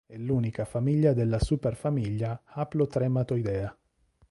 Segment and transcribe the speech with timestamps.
[0.07, 3.77] È l'unica famiglia della superfamiglia Haplotrematoidea.